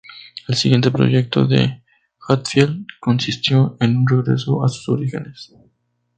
[0.47, 1.83] El siguiente proyecto de
[2.27, 5.53] Hatfield, consistió en un regreso a sus orígenes.